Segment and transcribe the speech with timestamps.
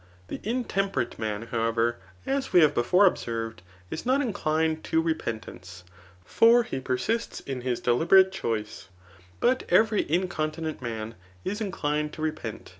[0.29, 3.61] The intemperate man, however, as we have before observed,
[3.91, 5.83] is not inclined to repentance;
[6.25, 8.87] for he persists in his deliberate choice;
[9.39, 11.13] but every incontinent man
[11.45, 12.69] is inclined to repent.